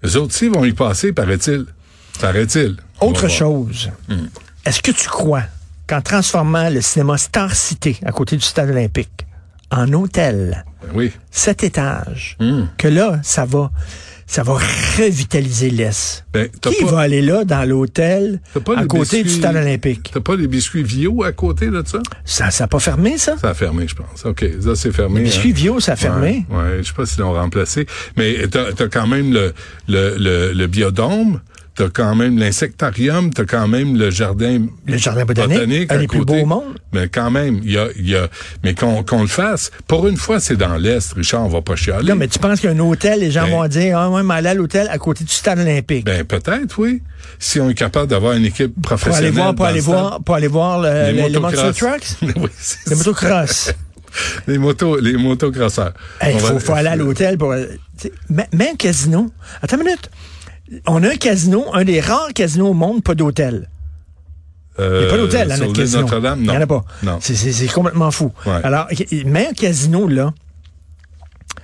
eux 0.06 0.16
autres 0.18 0.28
aussi 0.34 0.48
vont 0.48 0.64
y 0.64 0.74
passer, 0.74 1.12
paraît-il. 1.12 1.66
Paraît-il. 2.20 2.78
Autre 3.02 3.28
chose. 3.28 3.92
Hmm. 4.08 4.28
Est-ce 4.66 4.82
que 4.82 4.92
tu 4.92 5.08
crois 5.10 5.44
qu'en 5.88 6.02
transformant 6.02 6.70
le 6.70 6.82
cinéma 6.82 7.18
Star 7.18 7.54
City 7.56 8.00
à 8.06 8.12
côté 8.12 8.38
du 8.38 8.44
stade 8.44 8.70
olympique 8.70 9.26
en 9.72 9.92
hôtel, 9.94 10.64
Ben 10.84 10.90
oui. 10.94 11.12
sept 11.32 11.64
étages, 11.64 12.38
Hmm. 12.40 12.66
que 12.78 12.88
là, 12.88 13.20
ça 13.24 13.46
va. 13.46 13.72
ça 14.26 14.42
va 14.42 14.54
revitaliser 14.98 15.70
l'Est? 15.70 16.24
Ben, 16.34 16.48
t'as 16.62 16.72
Qui 16.72 16.86
pas- 16.86 16.92
va 16.92 17.00
aller 17.02 17.22
là, 17.22 17.44
dans 17.44 17.68
l'hôtel, 17.70 18.40
à 18.76 18.86
côté 18.86 19.22
du 19.22 19.30
stade 19.30 19.56
olympique? 19.58 20.12
T'as 20.14 20.22
pas 20.22 20.36
les 20.36 20.48
biscuits 20.48 20.82
Vio 20.82 21.24
à 21.24 21.34
côté 21.34 21.68
de 21.68 21.84
ça? 21.86 22.00
Ça 22.26 22.48
n'a 22.58 22.68
pas 22.68 22.80
fermé, 22.80 23.18
ça? 23.18 23.36
Ça 23.38 23.50
a 23.50 23.54
fermé, 23.54 23.86
je 23.88 23.94
pense. 23.96 24.26
OK, 24.26 24.44
ça, 24.64 24.76
c'est 24.76 24.92
fermé. 24.94 25.20
Les 25.20 25.26
biscuits 25.26 25.50
hein. 25.52 25.56
Vio, 25.56 25.80
ça 25.82 25.92
a 25.92 25.96
fermé. 25.98 26.46
Ouais, 26.50 26.56
ouais, 26.58 26.78
je 26.80 26.84
sais 26.88 26.94
pas 26.94 27.06
s'ils 27.06 27.20
l'ont 27.20 27.34
remplacé. 27.34 27.86
Mais 28.18 28.48
t'as 28.48 28.70
as 28.70 28.88
quand 28.88 29.06
même 29.08 29.34
le, 29.34 29.54
le, 29.90 30.16
le, 30.18 30.54
le 30.54 30.68
biodôme, 30.68 31.42
t'as 31.76 31.90
quand 31.90 32.16
même 32.16 32.38
l'insectarium, 32.38 33.34
t'as 33.34 33.46
quand 33.46 33.68
même 33.68 33.98
le 33.98 34.10
jardin 34.12 34.68
Le 34.86 34.98
jardin 34.98 35.26
botanique, 35.26 35.92
un 35.92 35.96
à 35.96 35.98
des 35.98 36.08
plus 36.08 36.24
beaux 36.24 36.36
au 36.36 36.46
monde. 36.46 36.76
Mais 36.94 37.08
quand 37.08 37.32
même, 37.32 37.62
il 37.64 37.72
y 37.72 37.78
a, 37.78 37.88
il 37.98 38.10
y 38.10 38.16
a, 38.16 38.28
mais 38.64 38.74
qu'on 38.76 39.04
qu'on 39.04 39.22
le 39.22 39.28
fasse. 39.28 39.72
Pour 39.88 40.08
une 40.08 40.18
fois, 40.18 40.40
c'est 40.40 40.56
dans 40.56 40.76
l'Est, 40.78 41.14
Richard, 41.14 41.44
on 41.46 41.50
va 41.50 41.62
pas 41.62 41.76
chialer. 41.76 42.08
Là, 42.08 42.16
mais 42.16 42.28
tu 42.28 42.40
penses 42.40 42.60
qu'un 42.60 42.78
hôtel, 42.80 43.20
les 43.20 43.32
gens 43.32 43.44
Ben- 43.46 43.52
vont 43.52 43.68
dire, 43.68 43.98
ah, 43.98 44.10
ouais, 44.10 44.24
mais 44.24 44.36
aller 44.36 44.50
à 44.50 44.54
l'hôtel 44.54 44.88
à 44.92 44.98
côté 44.98 45.24
du 45.24 45.34
stade 45.34 45.60
olympique. 45.60 46.06
Ben, 46.06 46.24
peut-être, 46.24 46.78
oui. 46.80 47.02
Si 47.40 47.60
on 47.60 47.70
est 47.70 47.74
capable 47.74 48.08
d'avoir 48.08 48.34
une 48.34 48.46
équipe 48.46 48.74
pour 48.82 48.92
aller 48.94 49.00
professionnelle. 49.02 49.34
voir, 49.34 49.56
pour 49.56 49.66
aller 49.66 49.78
le 49.78 49.84
voir, 49.84 50.24
pour 50.24 50.36
aller 50.36 50.48
voir 50.48 50.82
le- 50.82 51.12
Les 51.30 51.40
monster 51.40 51.72
trucks, 51.76 52.18
oui, 52.22 52.50
les 52.88 52.96
motocross. 52.96 53.74
Les 54.48 54.60
motos, 54.60 55.00
les 55.00 55.18
motocrosseurs. 55.18 55.94
Il 56.24 56.40
faut, 56.40 56.54
va- 56.54 56.60
faut 56.60 56.74
aller 56.74 56.90
à 56.90 56.96
l'hôtel 56.96 57.36
pour. 57.36 57.52
un 57.54 58.76
casino. 58.78 59.32
Attends 59.60 59.78
une 59.78 59.86
minute. 59.86 60.08
On 60.88 61.04
a 61.04 61.10
un 61.10 61.16
casino, 61.16 61.66
un 61.74 61.84
des 61.84 62.00
rares 62.00 62.34
casinos 62.34 62.68
au 62.70 62.74
monde, 62.74 63.04
pas 63.04 63.16
d'hôtel. 63.16 63.70
Il 64.80 64.86
n'y 64.86 65.06
a 65.06 65.08
pas 65.10 65.18
d'hôtel 65.18 65.52
à 65.52 65.56
Euh, 65.56 65.58
notre 65.60 65.74
casino. 65.74 66.02
Notre-Dame, 66.02 66.40
Il 66.42 66.50
n'y 66.50 66.58
en 66.58 66.62
a 66.62 66.68
pas. 66.68 66.84
Non. 67.04 67.18
C'est- 67.22 67.72
complètement 67.72 68.10
fou. 68.12 68.32
Ouais. 68.46 68.60
Alors, 68.64 68.88
mets 69.26 69.48
un 69.50 69.54
casino 69.54 70.08
là. 70.08 70.34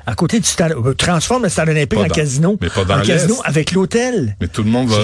À 0.06 0.16
côté 0.16 0.40
du 0.40 0.48
stade, 0.48 0.72
euh, 0.74 0.94
transforme 0.94 1.44
le 1.44 1.50
stade 1.50 1.70
olympique 1.70 1.98
Pas 2.00 2.06
en 2.06 2.08
dans- 2.08 2.14
casino. 2.16 2.58
mais 2.62 2.70
pas 2.70 2.84
dans 2.86 3.00
en 3.00 3.02
casino 3.04 3.36
avec 3.44 3.72
l'hôtel. 3.74 4.36
Mais 4.42 4.48
tout 4.48 4.64
le 4.64 4.70
monde 4.70 4.90
va, 4.90 5.04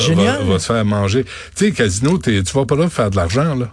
se 0.59 0.65
faire 0.65 0.85
manger. 0.85 1.25
Tu 1.55 1.65
sais, 1.65 1.71
casino, 1.71 2.17
tu 2.17 2.41
vas 2.41 2.65
pas 2.65 2.75
là 2.75 2.83
pour 2.83 2.93
faire 2.93 3.09
de 3.12 3.15
l'argent, 3.15 3.55
là. 3.55 3.69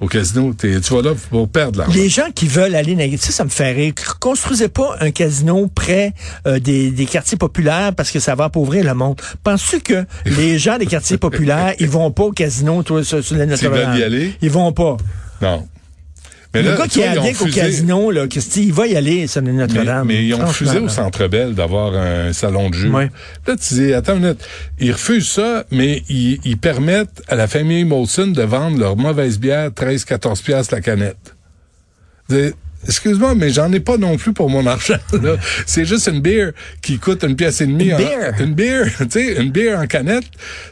Au 0.00 0.06
casino, 0.08 0.54
t'es- 0.54 0.80
tu 0.80 0.94
vas 0.94 1.02
là 1.02 1.10
pour 1.28 1.46
perdre 1.48 1.78
l'argent. 1.80 1.92
Les 1.94 2.08
gens 2.08 2.30
qui 2.34 2.46
veulent 2.48 2.74
aller 2.74 2.96
naviguer, 2.96 3.18
ça, 3.18 3.32
ça 3.32 3.44
me 3.44 3.50
fait 3.50 3.72
rire. 3.72 3.92
Construisez 4.18 4.68
pas 4.68 4.96
un 5.00 5.10
casino 5.10 5.66
près 5.66 6.14
euh, 6.46 6.58
des, 6.58 6.90
des 6.90 7.04
quartiers 7.04 7.36
populaires 7.36 7.94
parce 7.94 8.10
que 8.10 8.18
ça 8.18 8.34
va 8.34 8.44
appauvrir 8.44 8.82
le 8.84 8.94
monde. 8.94 9.20
Penses-tu 9.44 9.80
que 9.80 10.06
les 10.24 10.58
gens 10.58 10.78
des 10.78 10.86
quartiers 10.86 11.18
populaires, 11.18 11.74
ils 11.78 11.88
vont 11.88 12.10
pas 12.10 12.22
au 12.24 12.32
casino, 12.32 12.82
toi, 12.82 13.04
sur, 13.04 13.22
sur 13.22 13.36
la 13.36 13.44
Notre-Dame? 13.46 13.90
veulent 13.90 13.98
y 13.98 14.02
aller? 14.02 14.34
Ils 14.40 14.50
vont 14.50 14.72
pas. 14.72 14.96
Non. 15.42 15.66
Mais 16.52 16.62
le 16.62 16.70
là, 16.70 16.76
gars 16.78 16.86
qui 16.88 17.00
est 17.00 17.06
addict 17.06 17.42
au 17.42 17.46
casino, 17.46 18.10
là, 18.10 18.26
Christy, 18.26 18.64
il 18.64 18.72
va 18.72 18.86
y 18.88 18.96
aller 18.96 19.26
la 19.32 19.40
Mais, 19.40 19.52
Notre-Dame. 19.52 20.06
mais 20.06 20.26
ils 20.26 20.34
ont 20.34 20.44
refusé 20.44 20.78
au. 20.78 20.88
Centre 20.88 21.28
Bell 21.28 21.54
d'avoir 21.54 21.94
un 21.94 22.32
salon 22.32 22.70
de 22.70 22.74
jeu. 22.74 22.90
Ouais. 22.90 23.10
Là, 23.46 23.54
tu 23.56 23.74
dis, 23.74 23.92
attends 23.92 24.16
une 24.16 24.22
minute. 24.22 24.44
Ils 24.80 24.92
refusent 24.92 25.30
ça, 25.30 25.64
mais 25.70 26.02
ils, 26.08 26.40
ils 26.44 26.58
permettent 26.58 27.22
à 27.28 27.36
la 27.36 27.46
famille 27.46 27.84
Molson 27.84 28.28
de 28.28 28.42
vendre 28.42 28.78
leur 28.78 28.96
mauvaise 28.96 29.38
bière 29.38 29.70
13-14 29.70 30.42
piastres 30.42 30.74
la 30.74 30.80
canette. 30.80 31.36
Excuse-moi, 32.86 33.34
mais 33.34 33.50
j'en 33.50 33.70
ai 33.72 33.80
pas 33.80 33.96
non 33.98 34.16
plus 34.16 34.32
pour 34.32 34.48
mon 34.48 34.66
argent. 34.66 34.94
là. 35.22 35.36
C'est 35.66 35.84
juste 35.84 36.08
une 36.08 36.20
bière 36.20 36.52
qui 36.82 36.98
coûte 36.98 37.22
une 37.24 37.36
pièce 37.36 37.60
et 37.60 37.66
demie. 37.66 37.88
Une 37.88 37.94
en- 37.94 37.98
bière? 37.98 38.34
Une 38.40 38.54
bière, 38.54 38.86
tu 38.98 39.06
sais, 39.10 39.42
une 39.42 39.50
bière 39.50 39.78
en 39.80 39.86
canette, 39.86 40.24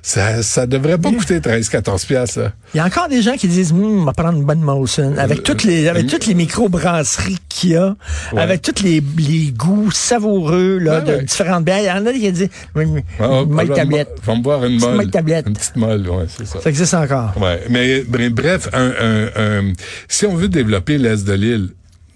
ça, 0.02 0.42
ça 0.42 0.66
devrait 0.66 0.98
pas 0.98 1.10
coûter 1.12 1.38
13-14 1.40 2.06
piastres. 2.06 2.38
là. 2.40 2.52
Il 2.74 2.78
y 2.78 2.80
a 2.80 2.84
encore 2.86 3.08
des 3.08 3.22
gens 3.22 3.34
qui 3.36 3.46
disent, 3.48 3.72
hum, 3.72 4.00
on 4.00 4.04
va 4.04 4.12
prendre 4.12 4.38
une 4.38 4.44
bonne 4.44 4.60
Molson. 4.60 5.14
Avec 5.18 5.42
toutes 5.42 5.64
les, 5.64 5.88
avec 5.88 6.06
toutes 6.06 6.26
les 6.26 6.34
micro-brasseries 6.34 7.38
qu'il 7.48 7.70
y 7.70 7.76
a, 7.76 7.96
Ouais. 8.32 8.42
avec 8.42 8.62
tous 8.62 8.82
les, 8.82 9.02
les 9.18 9.52
goûts 9.52 9.90
savoureux, 9.90 10.78
là, 10.78 11.00
de 11.00 11.12
ouais. 11.12 11.22
différentes 11.24 11.64
bières. 11.64 11.78
Il 11.80 11.86
y 11.86 11.90
en 11.90 12.06
a 12.06 12.12
qui 12.12 12.32
disent, 12.32 12.48
Ah, 12.74 12.80
une 12.82 13.74
tablette. 13.74 14.08
Va 14.24 14.34
me 14.34 14.42
boire 14.42 14.64
une 14.64 14.78
molle. 14.78 15.10
tablette. 15.10 15.46
Une 15.46 15.54
petite 15.54 15.76
molle, 15.76 16.08
ouais, 16.08 16.24
c'est 16.28 16.46
ça. 16.46 16.60
Ça 16.60 16.68
existe 16.70 16.94
encore. 16.94 17.32
Ouais, 17.40 17.62
mais 17.70 18.00
bre- 18.02 18.30
bref, 18.30 18.68
un, 18.72 18.92
un- 19.00 19.26
un- 19.36 19.72
si 20.08 20.26
on 20.26 20.34
veut 20.36 20.48
développer 20.48 20.98
l'est 20.98 21.24
de 21.24 21.32
l'île 21.32 21.68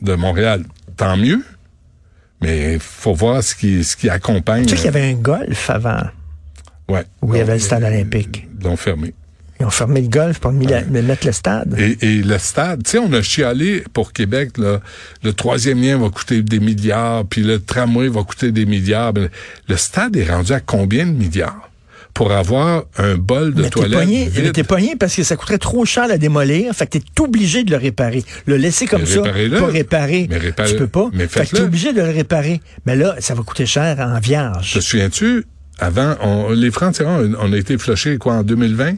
de 0.03 0.15
Montréal, 0.15 0.65
tant 0.97 1.17
mieux. 1.17 1.43
Mais 2.41 2.79
faut 2.81 3.15
voir 3.15 3.43
ce 3.43 3.55
qui, 3.55 3.85
ce 3.85 3.97
qui 3.97 4.09
accompagne. 4.11 4.65
Tu 4.67 4.71
sais 4.71 4.77
qu'il 4.77 4.85
y 4.87 4.89
avait 4.89 5.11
un 5.11 5.15
golf 5.15 5.71
avant, 5.71 6.03
ouais. 6.89 7.05
où 7.23 7.35
il 7.35 7.39
y 7.39 7.41
avait 7.41 7.53
le 7.55 7.59
Donc, 7.59 7.67
stade 7.67 7.85
olympique. 7.85 8.49
Ils 8.61 8.65
l'ont 8.65 8.77
fermé. 8.77 9.15
Ils 9.61 9.67
ont 9.67 9.71
fermé 9.71 10.01
le 10.01 10.09
golf 10.09 10.41
pour 10.41 10.51
la- 10.51 10.83
mettre 10.85 11.25
le 11.25 11.31
stade. 11.33 11.77
Et, 11.79 11.97
et 12.05 12.23
le 12.23 12.37
stade, 12.39 12.83
tu 12.83 12.91
sais, 12.91 12.99
on 12.99 13.13
a 13.13 13.23
chialé 13.23 13.85
pour 13.93 14.13
Québec, 14.13 14.59
là, 14.59 14.81
le 15.23 15.33
troisième 15.33 15.81
lien 15.81 15.97
va 15.99 16.09
coûter 16.11 16.43
des 16.43 16.59
milliards, 16.59 17.25
puis 17.27 17.43
le 17.45 17.61
tramway 17.63 18.09
va 18.09 18.25
coûter 18.25 18.51
des 18.51 18.67
milliards. 18.67 19.13
Le 19.69 19.77
stade 19.77 20.17
est 20.17 20.29
rendu 20.29 20.53
à 20.53 20.59
combien 20.59 21.07
de 21.07 21.13
milliards? 21.13 21.71
Pour 22.15 22.33
avoir 22.33 22.85
un 22.99 23.17
bol 23.17 23.55
de 23.55 23.63
Mais 23.63 23.71
toilette 23.71 23.99
pogné, 24.01 24.31
mais 24.35 24.41
vide? 24.43 24.53
t'es 24.53 24.65
pogné 24.65 24.97
parce 24.97 25.15
que 25.17 25.23
ça 25.23 25.35
coûterait 25.37 25.59
trop 25.59 25.85
cher 25.87 26.05
à 26.11 26.19
démolir. 26.19 26.75
Fait 26.75 26.87
que 26.87 26.99
t'es 26.99 27.21
obligé 27.21 27.65
de 27.65 27.71
le 27.71 27.79
réparer. 27.79 28.23
Le 28.47 28.57
laisser 28.57 28.87
comme 28.87 29.01
Mais 29.03 29.07
ça, 29.07 29.23
réparez-le. 29.23 29.59
pas 29.59 29.67
réparer, 29.67 30.27
Mais 30.31 30.67
tu 30.67 30.77
peux 30.77 30.87
pas. 30.89 31.09
mais 31.15 31.27
fait 31.27 31.47
que 31.47 31.57
t'es 31.57 31.63
obligé 31.63 31.93
de 31.93 32.03
le 32.03 32.11
réparer. 32.11 32.61
Mais 32.87 32.97
là, 32.97 33.17
ça 33.21 33.35
va 33.35 33.43
coûter 33.43 33.65
cher 33.67 33.99
en 33.99 34.19
vierge. 34.21 34.75
Te 34.75 34.81
souviens-tu, 34.81 35.47
avant, 35.79 36.17
on- 36.21 36.51
les 36.51 36.71
francs-tireurs, 36.71 37.23
on 37.41 37.53
a 37.53 37.57
été 37.57 37.79
flushés, 37.79 38.19
quoi, 38.19 38.35
en 38.35 38.43
2020? 38.43 38.97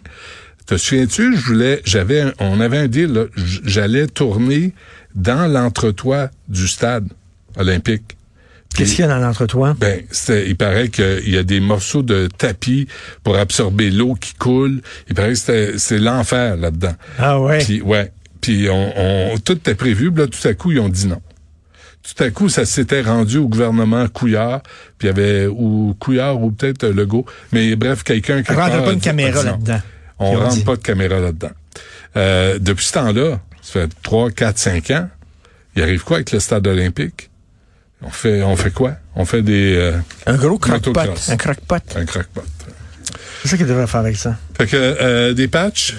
Te 0.67 0.77
souviens-tu, 0.77 1.37
je 1.37 1.41
voulais, 1.43 1.83
j'avais, 1.85 2.25
on 2.41 2.59
avait 2.59 2.79
un 2.79 2.89
deal, 2.89 3.29
j'allais 3.65 4.07
tourner 4.07 4.73
dans 5.15 5.47
l'entretoit 5.47 6.31
du 6.49 6.67
stade 6.67 7.07
olympique. 7.57 8.17
Qu'est-ce 8.75 8.97
qu'il 8.97 9.01
y 9.05 9.05
a 9.05 9.09
dans 9.09 9.19
l'entretoit? 9.19 9.75
Ben, 9.79 10.03
il 10.29 10.57
paraît 10.57 10.89
qu'il 10.89 11.29
y 11.31 11.37
a 11.39 11.43
des 11.43 11.61
morceaux 11.61 12.03
de 12.03 12.29
tapis 12.37 12.89
pour 13.23 13.37
absorber 13.37 13.91
l'eau 13.91 14.15
qui 14.15 14.35
coule. 14.35 14.81
Il 15.09 15.15
paraît 15.15 15.31
que 15.31 15.35
c'était, 15.37 15.79
c'est 15.79 15.99
l'enfer 15.99 16.57
là-dedans. 16.57 16.95
Ah 17.19 17.41
ouais? 17.41 17.59
Puis, 17.59 17.81
ouais. 17.83 18.11
Puis, 18.41 18.69
on, 18.71 18.93
on- 19.33 19.39
tout 19.39 19.53
était 19.55 19.75
prévu. 19.75 20.11
Puis 20.13 20.23
là, 20.23 20.29
tout 20.29 20.49
à 20.49 20.55
coup, 20.55 20.73
ils 20.73 20.81
ont 20.81 20.89
dit 20.89 21.07
non. 21.07 21.21
Tout 22.03 22.23
à 22.23 22.31
coup, 22.31 22.49
ça 22.51 22.67
s'était 22.67 23.01
rendu 23.01 23.39
au 23.39 23.49
gouvernement 23.49 24.07
Couillard. 24.09 24.63
Puis, 24.99 25.07
il 25.07 25.07
y 25.07 25.09
avait, 25.11 25.47
ou 25.47 25.97
Couillard, 25.99 26.43
ou 26.43 26.51
peut-être 26.51 26.87
Legault. 26.87 27.25
Mais 27.53 27.77
bref, 27.77 28.03
quelqu'un 28.03 28.43
qui. 28.43 28.51
On 28.53 28.57
rentre 28.57 28.85
pas 28.85 28.93
une 28.93 29.01
caméra 29.01 29.43
là-dedans. 29.43 29.81
On 30.19 30.33
rentre 30.37 30.55
dit. 30.57 30.65
pas 30.65 30.77
de 30.77 30.83
caméra 30.83 31.19
là-dedans. 31.21 31.51
Euh, 32.17 32.59
depuis 32.61 32.85
ce 32.85 32.93
temps-là, 32.93 33.41
ça 33.63 33.73
fait 33.81 33.91
3, 34.03 34.31
4, 34.31 34.59
5 34.59 34.91
ans, 34.91 35.09
il 35.75 35.83
arrive 35.83 36.05
quoi 36.05 36.19
avec 36.19 36.31
le 36.33 36.39
stade 36.41 36.67
olympique? 36.67 37.31
On 38.07 38.11
fait, 38.11 38.43
on 38.43 38.57
fait 38.57 38.71
quoi? 38.71 38.93
On 39.17 39.25
fait 39.25 39.43
des, 39.43 39.75
euh, 39.77 39.93
Un 40.27 40.37
gros. 40.37 40.61
Motocross. 40.67 41.31
Un 41.31 41.37
croque-pot. 41.37 41.97
un 41.97 42.05
crackpot. 42.05 42.43
C'est 43.43 43.49
ça 43.49 43.57
qu'il 43.57 43.67
devrait 43.67 43.87
faire 43.87 44.01
avec 44.01 44.17
ça. 44.17 44.37
Fait 44.57 44.67
que, 44.67 44.77
euh, 44.77 45.33
des 45.35 45.49
patchs, 45.49 45.93